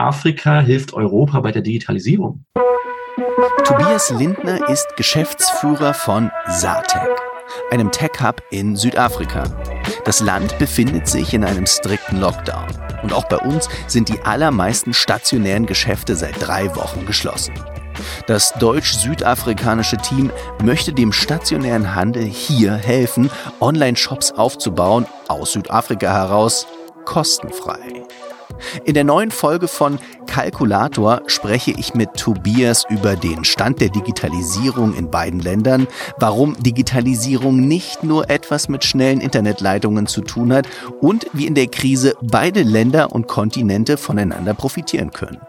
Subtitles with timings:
[0.00, 2.42] Südafrika hilft Europa bei der Digitalisierung.
[3.64, 7.02] Tobias Lindner ist Geschäftsführer von Satec,
[7.70, 9.44] einem Tech-Hub in Südafrika.
[10.06, 12.68] Das Land befindet sich in einem strikten Lockdown.
[13.02, 17.52] Und auch bei uns sind die allermeisten stationären Geschäfte seit drei Wochen geschlossen.
[18.26, 20.30] Das deutsch-südafrikanische Team
[20.62, 23.30] möchte dem stationären Handel hier helfen,
[23.60, 26.66] Online-Shops aufzubauen, aus Südafrika heraus,
[27.04, 28.06] kostenfrei.
[28.84, 34.94] In der neuen Folge von Kalkulator spreche ich mit Tobias über den Stand der Digitalisierung
[34.94, 35.86] in beiden Ländern,
[36.18, 40.68] warum Digitalisierung nicht nur etwas mit schnellen Internetleitungen zu tun hat
[41.00, 45.40] und wie in der Krise beide Länder und Kontinente voneinander profitieren können.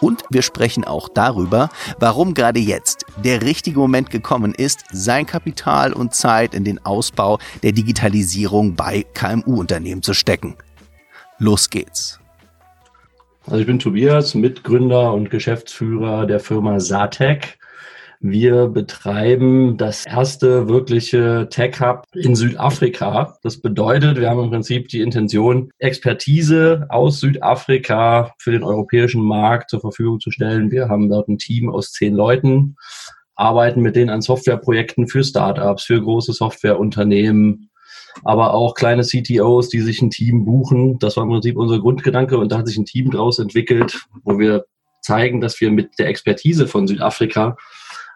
[0.00, 5.92] Und wir sprechen auch darüber, warum gerade jetzt der richtige Moment gekommen ist, sein Kapital
[5.92, 10.56] und Zeit in den Ausbau der Digitalisierung bei KMU-Unternehmen zu stecken.
[11.38, 12.19] Los geht's.
[13.46, 17.58] Also ich bin Tobias, Mitgründer und Geschäftsführer der Firma Satec.
[18.20, 23.38] Wir betreiben das erste wirkliche Tech Hub in Südafrika.
[23.42, 29.70] Das bedeutet, wir haben im Prinzip die Intention, Expertise aus Südafrika für den europäischen Markt
[29.70, 30.70] zur Verfügung zu stellen.
[30.70, 32.76] Wir haben dort ein Team aus zehn Leuten,
[33.36, 37.69] arbeiten mit denen an Softwareprojekten für Startups, für große Softwareunternehmen,
[38.24, 40.98] aber auch kleine CTOs, die sich ein Team buchen.
[40.98, 44.38] Das war im Prinzip unser Grundgedanke und da hat sich ein Team daraus entwickelt, wo
[44.38, 44.64] wir
[45.02, 47.56] zeigen, dass wir mit der Expertise von Südafrika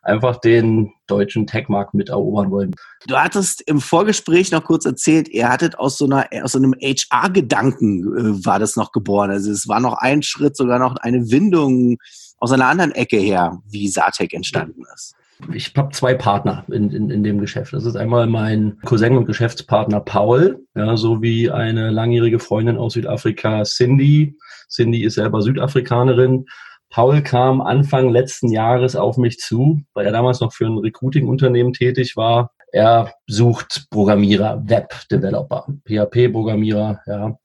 [0.02, 2.74] einfach den deutschen Tech-Markt mit erobern wollen.
[3.06, 6.74] Du hattest im Vorgespräch noch kurz erzählt, ihr hattet aus so, einer, aus so einem
[6.74, 9.30] HR-Gedanken äh, war das noch geboren.
[9.30, 11.96] Also es war noch ein Schritt, sogar noch eine Windung
[12.38, 15.14] aus einer anderen Ecke her, wie Satec entstanden ist
[15.52, 17.72] ich habe zwei Partner in, in, in dem Geschäft.
[17.72, 23.62] Das ist einmal mein Cousin und Geschäftspartner Paul, ja, sowie eine langjährige Freundin aus Südafrika,
[23.64, 24.36] Cindy.
[24.68, 26.46] Cindy ist selber Südafrikanerin.
[26.90, 31.72] Paul kam Anfang letzten Jahres auf mich zu, weil er damals noch für ein Recruiting-Unternehmen
[31.72, 32.52] tätig war.
[32.72, 37.38] Er sucht Programmierer, Web-Developer, PHP-Programmierer, ja.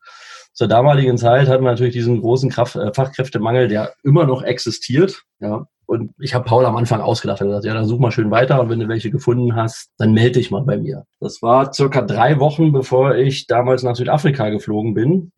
[0.54, 5.24] Zur damaligen Zeit hatten wir natürlich diesen großen Kraft, äh, Fachkräftemangel, der immer noch existiert.
[5.40, 5.68] Ja.
[5.90, 8.62] Und ich habe Paul am Anfang ausgedacht und gesagt, ja, dann such mal schön weiter
[8.62, 11.06] und wenn du welche gefunden hast, dann melde dich mal bei mir.
[11.20, 15.32] Das war circa drei Wochen, bevor ich damals nach Südafrika geflogen bin.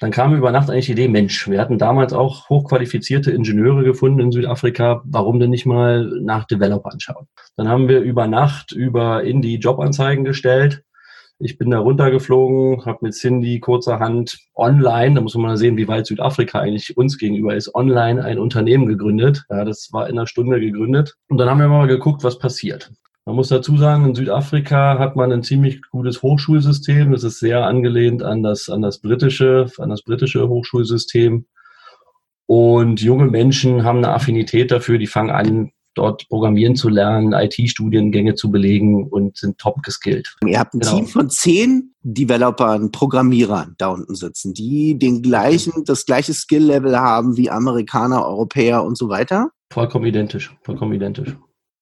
[0.00, 4.20] Dann kam über Nacht eigentlich die Idee, Mensch, wir hatten damals auch hochqualifizierte Ingenieure gefunden
[4.20, 7.26] in Südafrika, warum denn nicht mal nach Developern schauen?
[7.56, 10.82] Dann haben wir über Nacht über Indie Jobanzeigen gestellt
[11.38, 15.88] ich bin da runtergeflogen, habe mit Cindy kurzerhand online, da muss man mal sehen, wie
[15.88, 19.44] weit Südafrika eigentlich uns gegenüber ist, online ein Unternehmen gegründet.
[19.50, 21.16] Ja, das war in einer Stunde gegründet.
[21.28, 22.92] Und dann haben wir mal geguckt, was passiert.
[23.26, 27.10] Man muss dazu sagen, in Südafrika hat man ein ziemlich gutes Hochschulsystem.
[27.10, 31.46] Das ist sehr angelehnt an das, an das britische, an das britische Hochschulsystem.
[32.46, 38.34] Und junge Menschen haben eine Affinität dafür, die fangen an, dort programmieren zu lernen, IT-Studiengänge
[38.34, 40.34] zu belegen und sind top geskillt.
[40.46, 40.96] Ihr habt ein genau.
[40.96, 47.36] Team von zehn Developern, Programmierern da unten sitzen, die den gleichen, das gleiche Skill-Level haben
[47.36, 49.50] wie Amerikaner, Europäer und so weiter?
[49.72, 51.36] Vollkommen identisch, vollkommen identisch.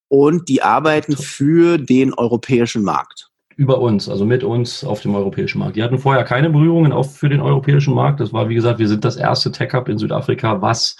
[0.08, 5.58] Und die arbeiten für den europäischen Markt über uns, also mit uns auf dem europäischen
[5.58, 5.76] Markt.
[5.76, 8.20] Die hatten vorher keine Berührungen auch für den europäischen Markt.
[8.20, 10.96] Das war, wie gesagt, wir sind das erste Tech-Hub in Südafrika, was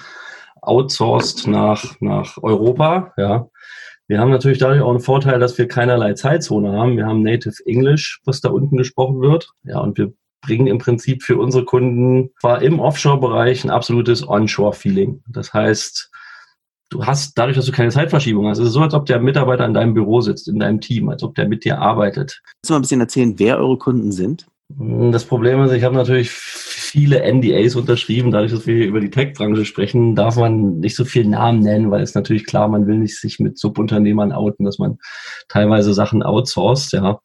[0.62, 3.12] outsourced nach, nach Europa.
[3.17, 3.49] Ja.
[4.09, 6.97] Wir haben natürlich dadurch auch einen Vorteil, dass wir keinerlei Zeitzone haben.
[6.97, 9.50] Wir haben Native English, was da unten gesprochen wird.
[9.65, 10.12] Ja, und wir
[10.43, 15.23] bringen im Prinzip für unsere Kunden zwar im Offshore-Bereich ein absolutes Onshore-Feeling.
[15.28, 16.11] Das heißt,
[16.91, 19.65] du hast dadurch, dass du keine Zeitverschiebung hast, es ist so, als ob der Mitarbeiter
[19.65, 22.43] in deinem Büro sitzt, in deinem Team, als ob der mit dir arbeitet.
[22.44, 24.47] Kannst du mal ein bisschen erzählen, wer eure Kunden sind?
[24.69, 26.31] Das Problem ist, ich habe natürlich
[26.92, 28.30] viele NDAs unterschrieben.
[28.30, 32.03] Dadurch, dass wir über die Tech-Branche sprechen, darf man nicht so viel Namen nennen, weil
[32.03, 34.98] es natürlich klar, man will nicht sich mit Subunternehmern outen, dass man
[35.48, 37.19] teilweise Sachen outsourced, ja.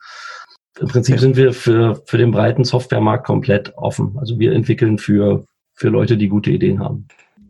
[0.79, 4.15] Im Prinzip sind wir für, für den breiten Softwaremarkt komplett offen.
[4.17, 7.07] Also wir entwickeln für, für Leute, die gute Ideen haben.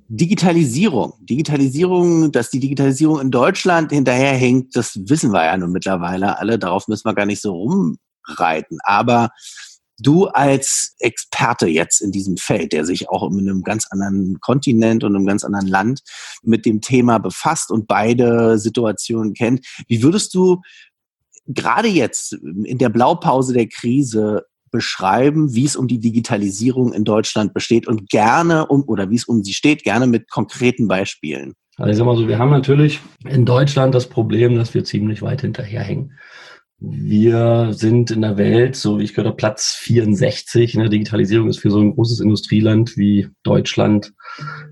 [0.07, 1.13] Digitalisierung.
[1.19, 6.57] Digitalisierung, dass die Digitalisierung in Deutschland hinterherhängt, das wissen wir ja nun mittlerweile alle.
[6.57, 8.79] Darauf müssen wir gar nicht so rumreiten.
[8.83, 9.29] Aber
[9.99, 15.03] du als Experte jetzt in diesem Feld, der sich auch in einem ganz anderen Kontinent
[15.03, 16.01] und einem ganz anderen Land
[16.43, 20.61] mit dem Thema befasst und beide Situationen kennt, wie würdest du
[21.47, 27.53] gerade jetzt in der Blaupause der Krise beschreiben, wie es um die Digitalisierung in Deutschland
[27.53, 31.53] besteht und gerne um oder wie es um sie steht, gerne mit konkreten Beispielen.
[31.77, 35.21] Also ich sag mal so, wir haben natürlich in Deutschland das Problem, dass wir ziemlich
[35.21, 36.13] weit hinterherhängen.
[36.79, 40.75] Wir sind in der Welt, so wie ich gehört habe, Platz 64.
[40.75, 44.13] In der Digitalisierung ist für so ein großes Industrieland wie Deutschland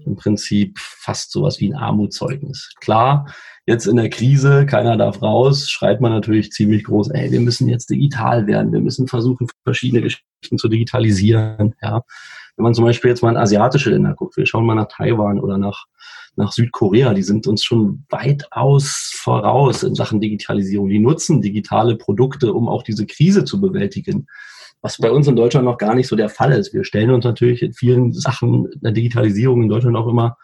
[0.06, 2.74] im Prinzip fast sowas wie ein Armutszeugnis.
[2.80, 3.34] Klar,
[3.66, 7.68] jetzt in der Krise, keiner darf raus, schreibt man natürlich ziemlich groß, ey, wir müssen
[7.68, 11.74] jetzt digital werden, wir müssen versuchen, verschiedene Geschichten zu digitalisieren.
[11.82, 12.04] Ja.
[12.58, 15.40] Wenn man zum Beispiel jetzt mal in asiatische Länder guckt, wir schauen mal nach Taiwan
[15.40, 15.86] oder nach,
[16.36, 20.90] nach Südkorea, die sind uns schon weitaus voraus in Sachen Digitalisierung.
[20.90, 24.28] Die nutzen digitale Produkte, um auch diese Krise zu bewältigen
[24.86, 26.72] was bei uns in Deutschland noch gar nicht so der Fall ist.
[26.72, 30.38] Wir stellen uns natürlich in vielen Sachen der Digitalisierung in Deutschland auch immer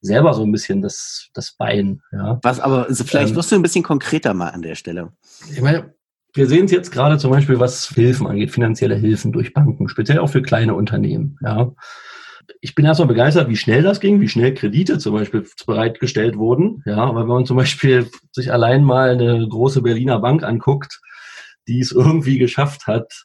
[0.00, 2.02] selber so ein bisschen das, das Bein.
[2.10, 2.40] Ja.
[2.42, 5.12] Was aber, also vielleicht ähm, wirst du ein bisschen konkreter mal an der Stelle.
[5.48, 5.94] Ich meine,
[6.34, 10.18] wir sehen es jetzt gerade zum Beispiel, was Hilfen angeht, finanzielle Hilfen durch Banken, speziell
[10.18, 11.38] auch für kleine Unternehmen.
[11.42, 11.72] Ja.
[12.60, 16.82] Ich bin erstmal begeistert, wie schnell das ging, wie schnell Kredite zum Beispiel bereitgestellt wurden.
[16.84, 21.00] Ja, aber wenn man zum Beispiel sich allein mal eine große Berliner Bank anguckt,
[21.68, 23.24] die es irgendwie geschafft hat,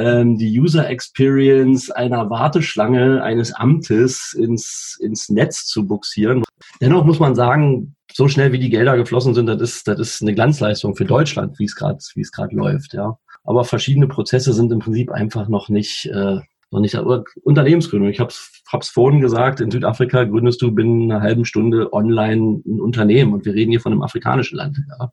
[0.00, 6.42] ähm, die User Experience einer Warteschlange eines Amtes ins, ins Netz zu buxieren.
[6.80, 10.22] Dennoch muss man sagen, so schnell wie die Gelder geflossen sind, das ist, das ist
[10.22, 12.94] eine Glanzleistung für Deutschland, wie es gerade wie es gerade läuft.
[12.94, 13.18] Ja.
[13.44, 16.40] Aber verschiedene Prozesse sind im Prinzip einfach noch nicht äh,
[16.72, 16.96] noch nicht
[17.42, 18.10] Unternehmensgründung.
[18.10, 22.80] Ich habe es vorhin gesagt, in Südafrika gründest du binnen einer halben Stunde online ein
[22.80, 24.78] Unternehmen und wir reden hier von einem afrikanischen Land.
[24.88, 25.10] Ja.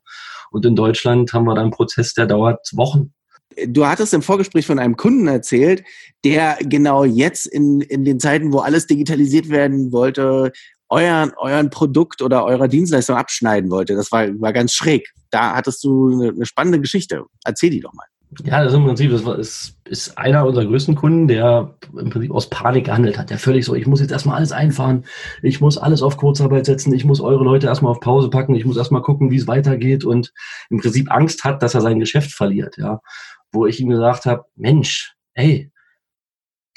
[0.50, 3.12] Und in Deutschland haben wir da einen Prozess, der dauert Wochen
[3.66, 5.84] du hattest im Vorgespräch von einem Kunden erzählt,
[6.24, 10.52] der genau jetzt in, in den Zeiten, wo alles digitalisiert werden wollte,
[10.88, 13.94] euren, euren Produkt oder eurer Dienstleistung abschneiden wollte.
[13.94, 15.08] Das war, war ganz schräg.
[15.30, 17.24] Da hattest du eine, eine spannende Geschichte.
[17.44, 18.06] Erzähl die doch mal.
[18.44, 22.30] Ja, das ist im Prinzip, das ist, ist einer unserer größten Kunden, der im Prinzip
[22.30, 23.30] aus Panik gehandelt hat.
[23.30, 25.04] Der völlig so, ich muss jetzt erstmal alles einfahren,
[25.42, 28.66] ich muss alles auf Kurzarbeit setzen, ich muss eure Leute erstmal auf Pause packen, ich
[28.66, 30.34] muss erstmal gucken, wie es weitergeht und
[30.68, 33.00] im Prinzip Angst hat, dass er sein Geschäft verliert, ja
[33.52, 35.70] wo ich ihm gesagt habe, Mensch, hey,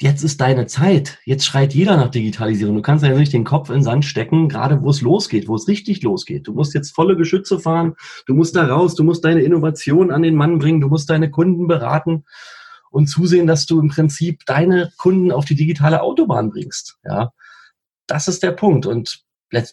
[0.00, 1.18] jetzt ist deine Zeit.
[1.24, 2.76] Jetzt schreit jeder nach Digitalisierung.
[2.76, 5.54] Du kannst ja nicht den Kopf in den Sand stecken, gerade wo es losgeht, wo
[5.54, 6.46] es richtig losgeht.
[6.46, 7.94] Du musst jetzt volle Geschütze fahren,
[8.26, 11.30] du musst da raus, du musst deine Innovation an den Mann bringen, du musst deine
[11.30, 12.24] Kunden beraten
[12.90, 16.98] und zusehen, dass du im Prinzip deine Kunden auf die digitale Autobahn bringst.
[17.04, 17.32] Ja,
[18.06, 18.86] das ist der Punkt.
[18.86, 19.22] Und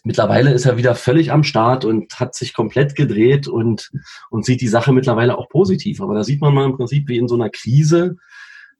[0.04, 3.90] mittlerweile ist er wieder völlig am Start und hat sich komplett gedreht und,
[4.30, 6.00] und sieht die Sache mittlerweile auch positiv.
[6.00, 8.16] Aber da sieht man mal im Prinzip, wie in so einer Krise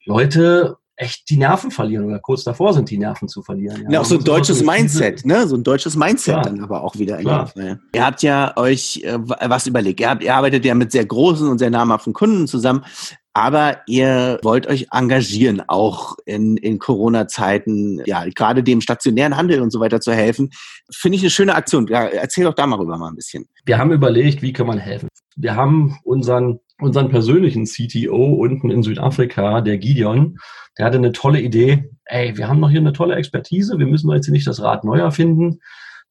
[0.05, 3.85] Leute echt die Nerven verlieren oder kurz davor sind, die Nerven zu verlieren.
[3.85, 5.47] Ja, ja auch so ein deutsches Mindset, ne?
[5.49, 6.45] So ein deutsches Mindset Klar.
[6.45, 7.17] dann aber auch wieder.
[7.17, 7.51] Klar.
[7.57, 10.01] Ihr habt ja euch äh, was überlegt.
[10.01, 12.85] Ihr, habt, ihr arbeitet ja mit sehr großen und sehr namhaften Kunden zusammen.
[13.33, 19.71] Aber ihr wollt euch engagieren, auch in, in Corona-Zeiten, ja, gerade dem stationären Handel und
[19.71, 20.51] so weiter zu helfen.
[20.93, 21.87] Finde ich eine schöne Aktion.
[21.87, 23.47] Ja, erzähl doch da mal rüber mal ein bisschen.
[23.65, 25.09] Wir haben überlegt, wie kann man helfen.
[25.37, 30.37] Wir haben unseren, unseren persönlichen CTO unten in Südafrika, der Gideon,
[30.77, 31.91] der hatte eine tolle Idee.
[32.07, 33.79] Ey, wir haben noch hier eine tolle Expertise.
[33.79, 35.61] Wir müssen jetzt nicht das Rad neu erfinden.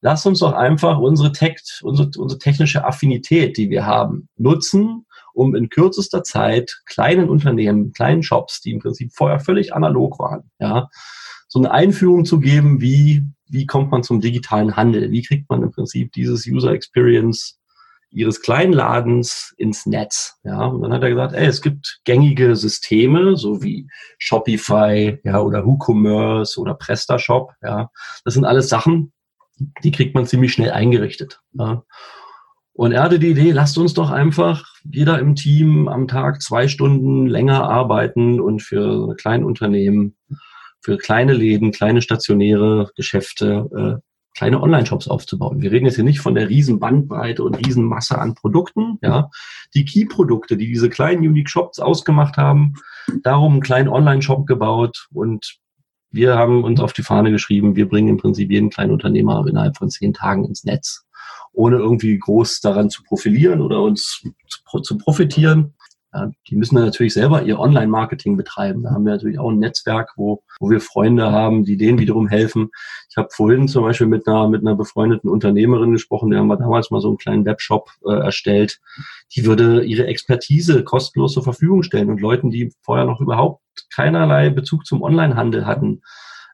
[0.00, 5.04] Lass uns doch einfach unsere, Tech, unsere, unsere technische Affinität, die wir haben, nutzen
[5.40, 10.50] um in kürzester Zeit kleinen Unternehmen, kleinen Shops, die im Prinzip vorher völlig analog waren,
[10.58, 10.88] ja,
[11.48, 15.10] so eine Einführung zu geben, wie, wie kommt man zum digitalen Handel?
[15.10, 17.58] Wie kriegt man im Prinzip dieses User Experience
[18.12, 20.36] ihres kleinen Ladens ins Netz.
[20.42, 23.86] Ja, und dann hat er gesagt, ey, es gibt gängige Systeme, so wie
[24.18, 27.90] Shopify, ja, oder WooCommerce oder PrestaShop, ja.
[28.24, 29.12] Das sind alles Sachen,
[29.84, 31.40] die kriegt man ziemlich schnell eingerichtet.
[31.52, 31.84] Ja.
[32.72, 36.68] Und er hatte die Idee, lasst uns doch einfach jeder im Team am Tag zwei
[36.68, 40.16] Stunden länger arbeiten und für kleine Unternehmen,
[40.80, 45.60] für kleine Läden, kleine stationäre Geschäfte, äh, kleine Online-Shops aufzubauen.
[45.60, 48.98] Wir reden jetzt hier nicht von der riesen Bandbreite und riesen Masse an Produkten.
[49.02, 49.28] Ja,
[49.74, 52.74] die Key-Produkte, die diese kleinen Unique Shops ausgemacht haben,
[53.22, 55.58] darum einen kleinen Online-Shop gebaut und
[56.12, 59.76] wir haben uns auf die Fahne geschrieben, wir bringen im Prinzip jeden kleinen Unternehmer innerhalb
[59.76, 61.04] von zehn Tagen ins Netz
[61.52, 64.22] ohne irgendwie groß daran zu profilieren oder uns
[64.82, 65.74] zu, profitieren.
[66.12, 68.82] Ja, die müssen dann natürlich selber ihr Online-Marketing betreiben.
[68.82, 72.26] Da haben wir natürlich auch ein Netzwerk, wo, wo wir Freunde haben, die denen wiederum
[72.26, 72.70] helfen.
[73.08, 76.56] Ich habe vorhin zum Beispiel mit einer, mit einer befreundeten Unternehmerin gesprochen, der haben wir
[76.56, 78.80] damals mal so einen kleinen Webshop äh, erstellt.
[79.36, 83.62] Die würde ihre Expertise kostenlos zur Verfügung stellen und Leuten, die vorher noch überhaupt
[83.94, 86.02] keinerlei Bezug zum Onlinehandel hatten,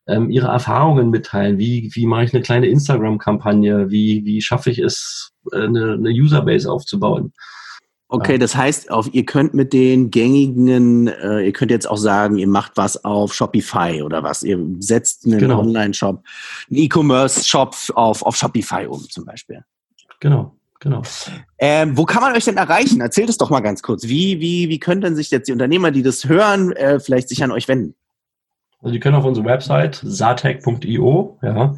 [0.07, 1.59] ähm, ihre Erfahrungen mitteilen.
[1.59, 3.91] Wie, wie mache ich eine kleine Instagram-Kampagne?
[3.91, 7.33] Wie, wie schaffe ich es, äh, eine, eine Userbase aufzubauen?
[8.09, 12.39] Okay, das heißt, auf, ihr könnt mit den gängigen, äh, ihr könnt jetzt auch sagen,
[12.39, 14.45] ihr macht was auf Shopify oder was.
[14.45, 15.59] Ihr setzt einen genau.
[15.59, 16.23] Online-Shop,
[16.71, 19.65] einen E-Commerce-Shop auf, auf Shopify um zum Beispiel.
[20.21, 20.53] Genau.
[20.79, 21.03] Genau.
[21.59, 23.01] Ähm, wo kann man euch denn erreichen?
[23.01, 24.05] Erzählt es doch mal ganz kurz.
[24.05, 27.43] Wie, wie, wie können denn sich jetzt die Unternehmer, die das hören, äh, vielleicht sich
[27.43, 27.95] an euch wenden?
[28.81, 31.75] Also die können auf unsere Website satec.io, ja,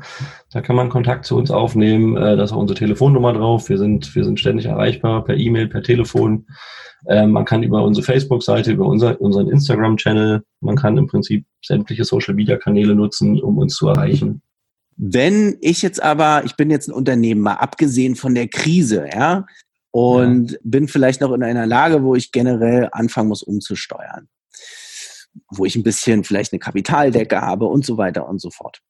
[0.53, 3.79] da kann man Kontakt zu uns aufnehmen, äh, da ist auch unsere Telefonnummer drauf, wir
[3.79, 6.47] sind, wir sind ständig erreichbar per E-Mail, per Telefon.
[7.07, 12.05] Ähm, man kann über unsere Facebook-Seite, über unser, unseren Instagram-Channel, man kann im Prinzip sämtliche
[12.05, 14.43] Social-Media-Kanäle nutzen, um uns zu erreichen.
[14.97, 19.47] Wenn ich jetzt aber, ich bin jetzt ein Unternehmen, mal abgesehen von der Krise, ja,
[19.93, 20.59] und ja.
[20.65, 24.29] bin vielleicht noch in einer Lage, wo ich generell anfangen muss, umzusteuern.
[25.51, 28.81] Wo ich ein bisschen vielleicht eine Kapitaldecke habe und so weiter und so fort.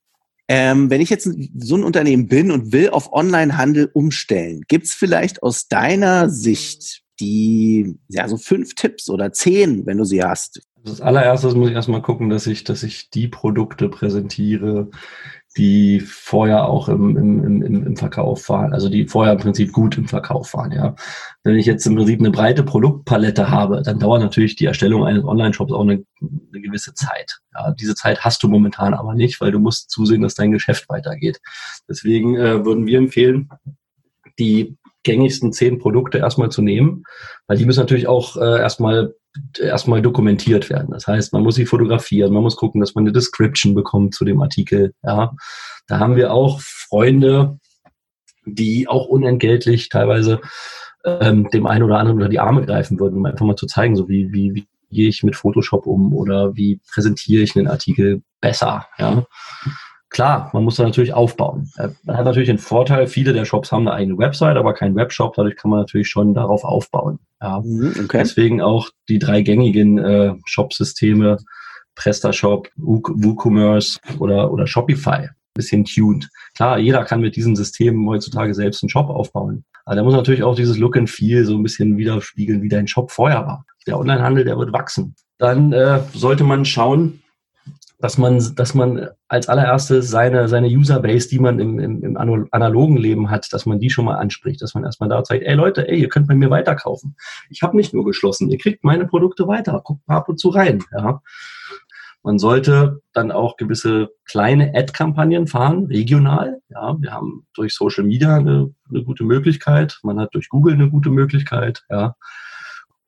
[0.51, 4.95] Ähm, wenn ich jetzt so ein Unternehmen bin und will auf Onlinehandel umstellen, gibt es
[4.95, 10.63] vielleicht aus deiner Sicht die, ja, so fünf Tipps oder zehn, wenn du sie hast?
[10.77, 14.91] Also das allererstes muss ich erstmal gucken, dass ich, dass ich die Produkte präsentiere,
[15.59, 19.99] die vorher auch im, im, im, im Verkauf waren, also die vorher im Prinzip gut
[19.99, 20.95] im Verkauf waren, ja.
[21.43, 25.25] Wenn ich jetzt im Prinzip eine breite Produktpalette habe, dann dauert natürlich die Erstellung eines
[25.25, 27.41] Online-Shops auch eine, eine gewisse Zeit.
[27.55, 30.89] Ja, diese Zeit hast du momentan aber nicht, weil du musst zusehen, dass dein Geschäft
[30.89, 31.41] weitergeht.
[31.89, 33.49] Deswegen äh, würden wir empfehlen,
[34.39, 37.05] die gängigsten zehn Produkte erstmal zu nehmen,
[37.47, 39.15] weil die müssen natürlich auch äh, erstmal
[39.59, 40.91] erstmal dokumentiert werden.
[40.91, 44.25] Das heißt, man muss sie fotografieren, man muss gucken, dass man eine Description bekommt zu
[44.25, 44.95] dem Artikel.
[45.03, 45.33] Ja,
[45.87, 47.59] da haben wir auch Freunde,
[48.45, 50.41] die auch unentgeltlich teilweise
[51.05, 53.97] ähm, dem einen oder anderen unter die Arme greifen würden, um einfach mal zu zeigen,
[53.97, 58.23] so wie, wie, wie gehe ich mit Photoshop um oder wie präsentiere ich einen Artikel
[58.41, 58.87] besser.
[58.99, 59.27] Ja.
[60.11, 61.71] Klar, man muss da natürlich aufbauen.
[61.77, 64.95] Äh, man hat natürlich den Vorteil, viele der Shops haben eine eigene Website, aber kein
[64.95, 67.19] Webshop, dadurch kann man natürlich schon darauf aufbauen.
[67.43, 67.61] Ja.
[67.61, 68.19] Mhm, okay.
[68.19, 71.37] Deswegen auch die drei gängigen äh, Shop-Systeme,
[71.95, 76.29] PrestaShop, WooCommerce oder, oder Shopify, bisschen tuned.
[76.57, 79.65] Klar, jeder kann mit diesen Systemen heutzutage selbst einen Shop aufbauen.
[79.85, 82.87] Aber da muss natürlich auch dieses Look and Feel so ein bisschen widerspiegeln, wie dein
[82.87, 83.65] Shop vorher war.
[83.87, 85.15] Der Onlinehandel, der wird wachsen.
[85.39, 87.23] Dann äh, sollte man schauen,
[88.01, 92.97] dass man, dass man als allererstes seine, seine Userbase, die man im, im, im analogen
[92.97, 95.89] Leben hat, dass man die schon mal anspricht, dass man erstmal da zeigt, ey Leute,
[95.89, 97.17] ey, ihr könnt bei mir weiterkaufen.
[97.51, 100.51] Ich habe nicht nur geschlossen, ihr kriegt meine Produkte weiter, guckt mal ab und zu
[100.51, 100.85] rein.
[100.93, 101.21] Ja.
[102.23, 106.61] Man sollte dann auch gewisse kleine Ad-Kampagnen fahren, regional.
[106.69, 110.89] Ja, wir haben durch Social Media eine, eine gute Möglichkeit, man hat durch Google eine
[110.89, 111.85] gute Möglichkeit.
[111.91, 112.15] Ja.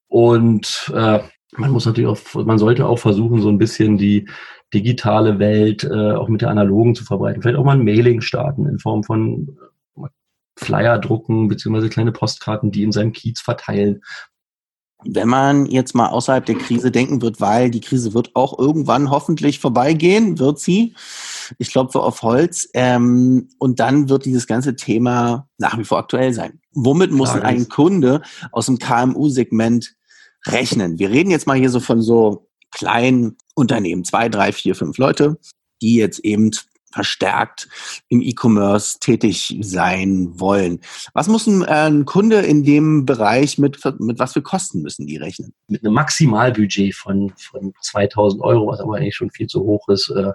[0.09, 1.20] Und äh,
[1.56, 4.28] man muss natürlich auch, man sollte auch versuchen, so ein bisschen die
[4.72, 7.42] digitale Welt äh, auch mit der analogen zu verbreiten.
[7.42, 9.56] Vielleicht auch mal ein Mailing starten in Form von
[9.96, 10.06] äh,
[10.56, 14.02] Flyer drucken, beziehungsweise kleine Postkarten, die in seinem Kiez verteilen.
[15.04, 19.10] Wenn man jetzt mal außerhalb der Krise denken wird, weil die Krise wird auch irgendwann
[19.10, 20.94] hoffentlich vorbeigehen, wird sie.
[21.58, 22.68] Ich klopfe auf Holz.
[22.74, 26.60] Ähm, und dann wird dieses ganze Thema nach wie vor aktuell sein.
[26.72, 28.20] Womit muss ein Kunde
[28.52, 29.94] aus dem KMU-Segment
[30.46, 30.98] rechnen?
[30.98, 35.38] Wir reden jetzt mal hier so von so kleinen Unternehmen, zwei, drei, vier, fünf Leute,
[35.80, 36.50] die jetzt eben
[36.92, 37.68] verstärkt
[38.08, 40.80] im E-Commerce tätig sein wollen.
[41.14, 45.06] Was muss ein, äh, ein, Kunde in dem Bereich mit, mit was für Kosten müssen
[45.06, 45.52] die rechnen?
[45.68, 50.10] Mit einem Maximalbudget von, von 2000 Euro, was aber eigentlich schon viel zu hoch ist,
[50.10, 50.32] äh,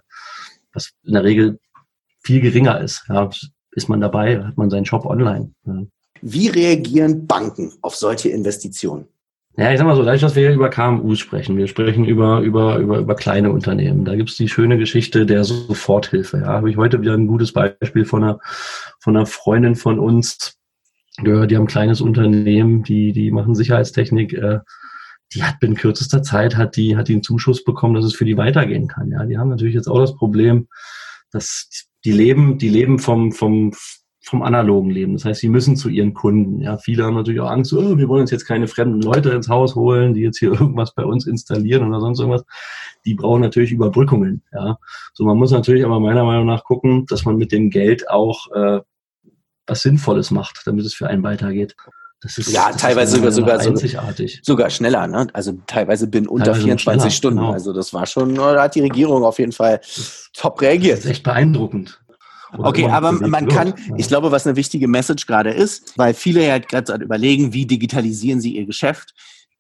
[0.74, 1.60] was in der Regel
[2.24, 3.04] viel geringer ist.
[3.10, 3.30] Ja,
[3.72, 5.54] ist man dabei, hat man seinen Shop online.
[5.66, 5.84] Ja.
[6.22, 9.08] Wie reagieren Banken auf solche Investitionen?
[9.58, 12.78] Ja, ich sag mal so, dadurch, dass wir über KMUs sprechen, wir sprechen über, über,
[12.78, 14.04] über, über kleine Unternehmen.
[14.04, 16.40] Da gibt's die schöne Geschichte der Soforthilfe.
[16.40, 18.40] Ja, habe ich heute wieder ein gutes Beispiel von einer,
[19.00, 20.58] von einer Freundin von uns
[21.24, 24.60] gehört, die haben ein kleines Unternehmen, die, die machen Sicherheitstechnik, äh,
[25.34, 28.26] die hat binnen kürzester Zeit hat die, hat die einen Zuschuss bekommen, dass es für
[28.26, 29.12] die weitergehen kann.
[29.12, 30.68] Ja, die haben natürlich jetzt auch das Problem,
[31.32, 31.70] dass
[32.04, 33.74] die leben, die leben vom, vom,
[34.26, 35.14] vom analogen Leben.
[35.14, 36.60] Das heißt, sie müssen zu ihren Kunden.
[36.60, 39.50] Ja, viele haben natürlich auch Angst, oh, wir wollen uns jetzt keine fremden Leute ins
[39.50, 42.44] Haus holen, die jetzt hier irgendwas bei uns installieren oder sonst irgendwas.
[43.06, 44.42] Die brauchen natürlich Überbrückungen.
[44.52, 44.78] Ja,
[45.14, 48.52] so man muss natürlich aber meiner Meinung nach gucken, dass man mit dem Geld auch
[48.52, 48.82] äh,
[49.68, 51.76] was Sinnvolles macht, damit es für einen weitergeht.
[52.22, 54.40] Das ist, ja, teilweise sogar, sogar, einzigartig.
[54.44, 55.28] sogar schneller, ne?
[55.34, 57.40] Also teilweise bin unter teilweise 24 Stunden.
[57.40, 57.52] Genau.
[57.52, 59.82] Also das war schon, da hat die Regierung auf jeden Fall
[60.34, 60.98] top reagiert.
[60.98, 62.02] Das ist echt beeindruckend.
[62.58, 66.58] Okay, aber man kann, ich glaube, was eine wichtige Message gerade ist, weil viele ja
[66.58, 69.14] gerade überlegen, wie digitalisieren sie ihr Geschäft.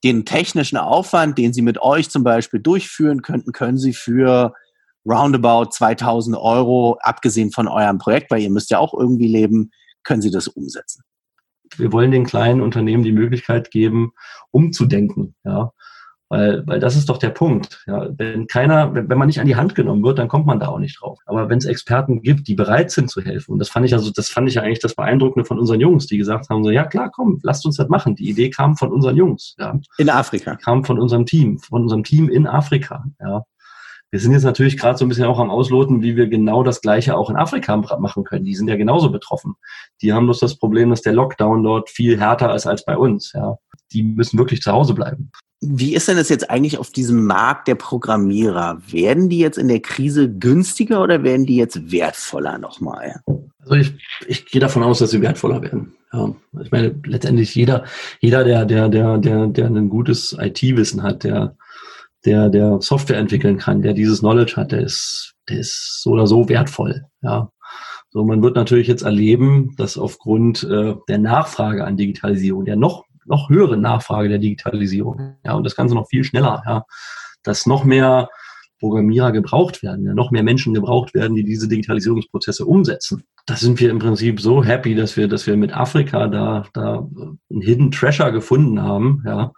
[0.03, 4.53] Den technischen Aufwand, den sie mit euch zum Beispiel durchführen könnten, können sie für
[5.05, 9.71] roundabout 2000 Euro, abgesehen von eurem Projekt, weil ihr müsst ja auch irgendwie leben,
[10.03, 11.03] können sie das umsetzen.
[11.77, 14.13] Wir wollen den kleinen Unternehmen die Möglichkeit geben,
[14.51, 15.35] umzudenken.
[15.43, 15.71] Ja.
[16.35, 17.81] Weil, weil das ist doch der Punkt.
[17.87, 20.59] Ja, wenn keiner, wenn, wenn man nicht an die Hand genommen wird, dann kommt man
[20.59, 21.17] da auch nicht drauf.
[21.25, 24.11] Aber wenn es Experten gibt, die bereit sind zu helfen, und das fand ich also,
[24.11, 26.83] das fand ich ja eigentlich das Beeindruckende von unseren Jungs, die gesagt haben, so, ja
[26.83, 28.15] klar, komm, lasst uns das machen.
[28.15, 29.55] Die Idee kam von unseren Jungs.
[29.57, 29.79] Ja.
[29.97, 30.55] In Afrika.
[30.55, 33.05] Die kam von unserem Team, von unserem Team in Afrika.
[33.21, 33.45] Ja.
[34.11, 36.81] Wir sind jetzt natürlich gerade so ein bisschen auch am Ausloten, wie wir genau das
[36.81, 38.45] Gleiche auch in Afrika machen können.
[38.45, 39.55] Die sind ja genauso betroffen.
[40.01, 43.31] Die haben bloß das Problem, dass der Lockdown dort viel härter ist als bei uns.
[43.33, 43.57] Ja.
[43.93, 45.31] Die müssen wirklich zu Hause bleiben.
[45.61, 48.81] Wie ist denn das jetzt eigentlich auf diesem Markt der Programmierer?
[48.91, 53.21] Werden die jetzt in der Krise günstiger oder werden die jetzt wertvoller nochmal?
[53.59, 53.93] Also ich,
[54.27, 55.93] ich gehe davon aus, dass sie wertvoller werden.
[56.13, 57.85] Ja, ich meine, letztendlich jeder,
[58.19, 61.55] jeder, der, der, der, der, der ein gutes IT-Wissen hat, der,
[62.25, 66.27] der, der Software entwickeln kann, der dieses Knowledge hat, der ist, der ist so oder
[66.27, 67.05] so wertvoll.
[67.21, 67.49] Ja.
[68.09, 73.03] So, man wird natürlich jetzt erleben, dass aufgrund äh, der Nachfrage an Digitalisierung, der noch
[73.25, 75.37] noch höhere Nachfrage der Digitalisierung.
[75.43, 76.85] Ja, und das Ganze noch viel schneller, ja,
[77.43, 78.29] dass noch mehr
[78.79, 83.23] Programmierer gebraucht werden, ja, noch mehr Menschen gebraucht werden, die diese Digitalisierungsprozesse umsetzen.
[83.45, 87.07] Da sind wir im Prinzip so happy, dass wir, dass wir mit Afrika da, da
[87.49, 89.51] einen Hidden Treasure gefunden haben, ja.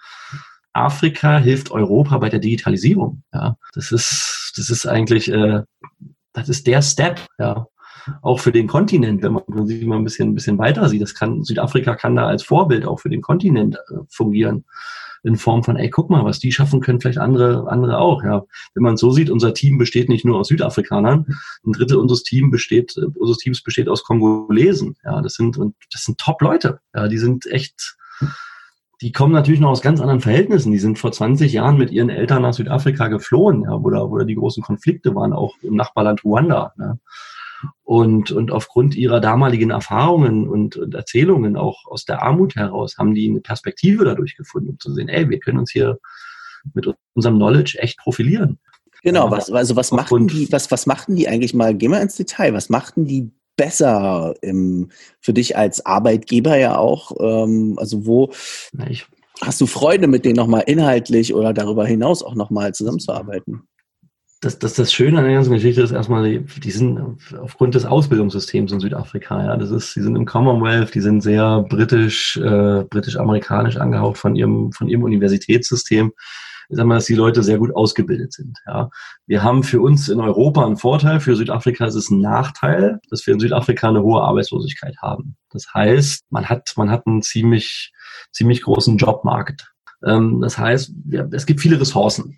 [0.74, 3.58] Afrika hilft Europa bei der Digitalisierung, ja.
[3.74, 5.64] Das ist, das ist eigentlich, äh,
[6.34, 7.68] das ist der Step, ja
[8.22, 11.02] auch für den Kontinent, wenn man sich mal ein bisschen, ein bisschen weiter sieht.
[11.02, 14.66] Das kann, Südafrika kann da als Vorbild auch für den Kontinent äh, fungieren.
[15.24, 18.44] In Form von, ey, guck mal, was die schaffen können, vielleicht andere, andere auch, ja.
[18.76, 21.26] Wenn man so sieht, unser Team besteht nicht nur aus Südafrikanern.
[21.66, 24.96] Ein Drittel unseres Teams besteht, äh, unseres Teams besteht aus Kongolesen.
[25.04, 26.80] Ja, das sind, und das sind Top-Leute.
[26.94, 27.98] Ja, die sind echt,
[29.02, 30.72] die kommen natürlich noch aus ganz anderen Verhältnissen.
[30.72, 34.18] Die sind vor 20 Jahren mit ihren Eltern nach Südafrika geflohen, ja, wo da, wo
[34.18, 36.74] da die großen Konflikte waren, auch im Nachbarland Ruanda.
[36.80, 36.98] Ja.
[37.88, 43.14] Und, und aufgrund ihrer damaligen Erfahrungen und, und Erzählungen auch aus der Armut heraus haben
[43.14, 45.98] die eine Perspektive dadurch gefunden, um zu sehen, ey, wir können uns hier
[46.74, 48.60] mit unserem Knowledge echt profilieren.
[49.04, 52.18] Genau, was, also was machten die, was, was machten die eigentlich mal, geh mal ins
[52.18, 54.92] Detail, was machten die besser im,
[55.22, 57.14] für dich als Arbeitgeber ja auch?
[57.22, 58.34] Ähm, also wo
[58.90, 59.06] ich,
[59.40, 63.62] hast du Freude, mit denen nochmal inhaltlich oder darüber hinaus auch nochmal zusammenzuarbeiten?
[64.42, 67.00] Das, das, das Schöne an der ganzen Geschichte ist erstmal, die, die sind
[67.40, 71.64] aufgrund des Ausbildungssystems in Südafrika, ja, das ist, die sind im Commonwealth, die sind sehr
[71.64, 76.12] britisch, äh, britisch-amerikanisch angehaucht von ihrem, von ihrem Universitätssystem.
[76.70, 78.90] Ich sag mal, dass die Leute sehr gut ausgebildet sind, ja.
[79.26, 83.26] Wir haben für uns in Europa einen Vorteil, für Südafrika ist es ein Nachteil, dass
[83.26, 85.38] wir in Südafrika eine hohe Arbeitslosigkeit haben.
[85.50, 87.94] Das heißt, man hat, man hat einen ziemlich,
[88.32, 89.72] ziemlich großen Jobmarkt.
[90.06, 90.94] Ähm, das heißt,
[91.32, 92.38] es gibt viele Ressourcen.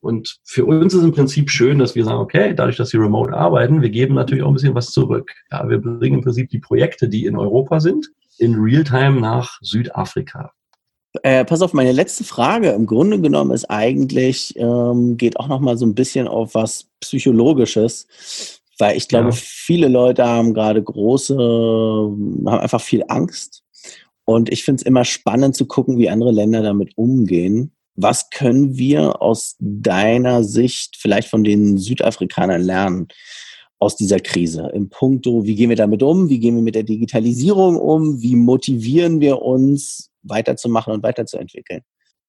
[0.00, 3.32] Und für uns ist im Prinzip schön, dass wir sagen, okay, dadurch, dass wir remote
[3.32, 5.32] arbeiten, wir geben natürlich auch ein bisschen was zurück.
[5.50, 10.52] Ja, wir bringen im Prinzip die Projekte, die in Europa sind, in Realtime nach Südafrika.
[11.22, 15.78] Äh, pass auf, meine letzte Frage im Grunde genommen ist eigentlich, ähm, geht auch nochmal
[15.78, 19.32] so ein bisschen auf was Psychologisches, weil ich glaube, ja.
[19.34, 23.64] viele Leute haben gerade große, haben einfach viel Angst
[24.28, 27.72] und ich finde es immer spannend zu gucken, wie andere Länder damit umgehen.
[27.94, 33.08] Was können wir aus deiner Sicht vielleicht von den Südafrikanern lernen
[33.78, 34.70] aus dieser Krise?
[34.74, 36.28] Im Punkto, wie gehen wir damit um?
[36.28, 38.20] Wie gehen wir mit der Digitalisierung um?
[38.20, 41.80] Wie motivieren wir uns, weiterzumachen und weiterzuentwickeln?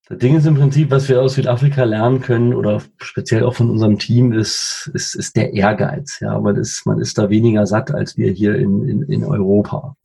[0.09, 3.69] Das Ding ist im Prinzip, was wir aus Südafrika lernen können oder speziell auch von
[3.69, 6.19] unserem Team ist, ist, ist der Ehrgeiz.
[6.19, 9.95] Ja, weil das, man ist da weniger satt als wir hier in, in, in Europa.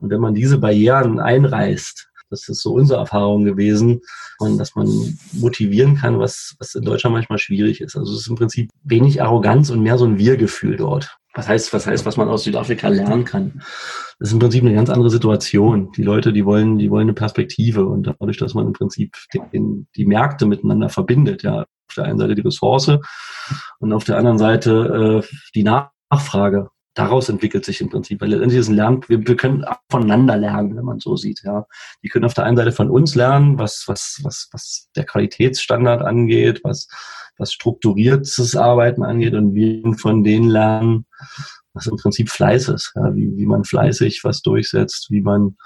[0.00, 4.02] Und wenn man diese Barrieren einreißt, das ist so unsere Erfahrung gewesen,
[4.38, 4.88] und dass man
[5.32, 7.96] motivieren kann, was, was in Deutschland manchmal schwierig ist.
[7.96, 11.16] Also es ist im Prinzip wenig Arroganz und mehr so ein Wir-Gefühl dort.
[11.34, 13.60] Was heißt, was heißt, was man aus Südafrika lernen kann?
[14.18, 15.90] Das ist im Prinzip eine ganz andere Situation.
[15.96, 19.16] Die Leute, die wollen, die wollen eine Perspektive und dadurch, dass man im Prinzip
[19.52, 22.98] den, die Märkte miteinander verbindet, ja, auf der einen Seite die Ressource
[23.80, 28.60] und auf der anderen Seite äh, die Nachfrage daraus entwickelt sich im Prinzip, weil letztendlich
[28.60, 31.66] ist ein Lernen, wir, wir können voneinander lernen, wenn man so sieht, ja.
[32.02, 36.02] Die können auf der einen Seite von uns lernen, was, was, was, was der Qualitätsstandard
[36.02, 36.86] angeht, was,
[37.38, 41.06] was strukturiertes Arbeiten angeht und wir von denen lernen,
[41.72, 45.56] was im Prinzip Fleiß ist, ja, wie, wie man fleißig was durchsetzt, wie man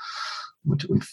[0.64, 1.04] und, und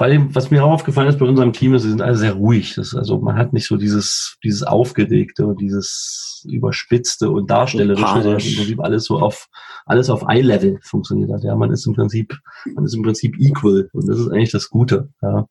[0.00, 2.32] vor allem, was mir auch aufgefallen ist bei unserem Team, ist, sie sind alle sehr
[2.32, 2.74] ruhig.
[2.74, 8.40] Das, also man hat nicht so dieses, dieses Aufgeregte und dieses Überspitzte und Darstellerische, sondern
[8.40, 9.48] im Prinzip alles so auf,
[9.84, 11.44] alles auf Eye-Level funktioniert hat.
[11.44, 12.34] Ja, man ist im Prinzip,
[12.74, 13.90] man ist im Prinzip equal.
[13.92, 15.10] Und das ist eigentlich das Gute.
[15.20, 15.46] Ja,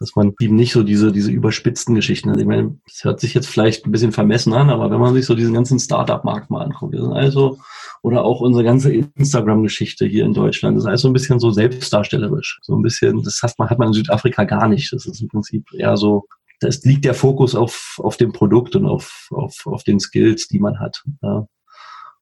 [0.00, 2.38] dass man eben nicht so diese, diese überspitzten Geschichten hat.
[2.38, 5.26] Ich meine, das hört sich jetzt vielleicht ein bisschen vermessen an, aber wenn man sich
[5.26, 7.58] so diesen ganzen Startup-Markt mal anguckt, wir sind also
[8.06, 10.76] oder auch unsere ganze Instagram-Geschichte hier in Deutschland.
[10.76, 12.60] Das ist alles so ein bisschen so selbstdarstellerisch.
[12.62, 14.92] So ein bisschen, das hat man, hat man in Südafrika gar nicht.
[14.92, 16.28] Das ist im Prinzip eher so,
[16.60, 20.60] da liegt der Fokus auf, auf dem Produkt und auf, auf, auf den Skills, die
[20.60, 21.02] man hat.
[21.20, 21.48] Ja.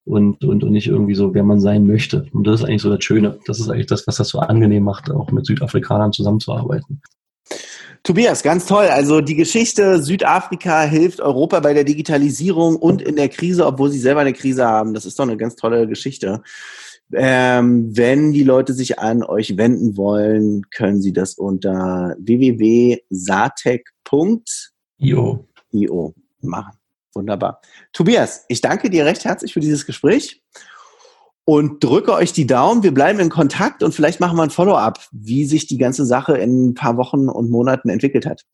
[0.06, 2.28] Und, und, und nicht irgendwie so, wer man sein möchte.
[2.32, 3.38] Und das ist eigentlich so das Schöne.
[3.46, 7.02] Das ist eigentlich das, was das so angenehm macht, auch mit Südafrikanern zusammenzuarbeiten.
[8.04, 8.84] Tobias, ganz toll.
[8.84, 13.98] Also die Geschichte Südafrika hilft Europa bei der Digitalisierung und in der Krise, obwohl sie
[13.98, 14.92] selber eine Krise haben.
[14.92, 16.42] Das ist doch eine ganz tolle Geschichte.
[17.14, 22.94] Ähm, wenn die Leute sich an euch wenden wollen, können sie das unter www.satec.io
[26.42, 26.78] machen.
[27.14, 27.62] Wunderbar.
[27.94, 30.42] Tobias, ich danke dir recht herzlich für dieses Gespräch
[31.44, 32.82] und drücke euch die Daumen.
[32.82, 36.36] Wir bleiben in Kontakt und vielleicht machen wir ein Follow-up, wie sich die ganze Sache
[36.36, 38.44] in ein paar Wochen und Monaten entwickelt hat.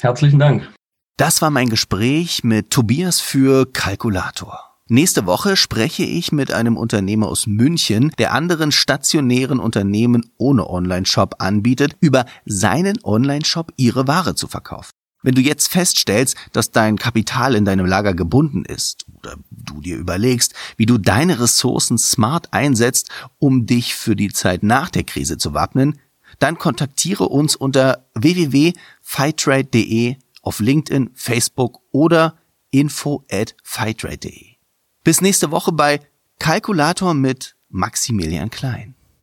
[0.00, 0.72] Herzlichen Dank.
[1.16, 4.74] Das war mein Gespräch mit Tobias für Kalkulator.
[4.88, 11.36] Nächste Woche spreche ich mit einem Unternehmer aus München, der anderen stationären Unternehmen ohne Online-Shop
[11.38, 14.90] anbietet, über seinen Online-Shop ihre Ware zu verkaufen.
[15.24, 19.96] Wenn du jetzt feststellst, dass dein Kapital in deinem Lager gebunden ist oder du dir
[19.96, 23.08] überlegst, wie du deine Ressourcen smart einsetzt,
[23.38, 25.98] um dich für die Zeit nach der Krise zu wappnen,
[26.40, 32.36] dann kontaktiere uns unter www.fightrate.de auf LinkedIn, Facebook oder
[32.70, 34.56] info at fightrate.de.
[35.04, 36.00] Bis nächste Woche bei
[36.38, 38.93] Kalkulator mit Maximilian Klein.